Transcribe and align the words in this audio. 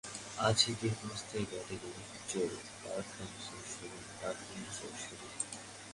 আছে 0.47 0.69
দীর্ঘস্থায়ী 0.79 1.45
ব্যাটারি 1.51 1.87
ও 1.87 1.99
উচ্চ 2.05 2.31
পারফরমেন্সের 2.83 3.63
সুবিধা। 3.71 4.29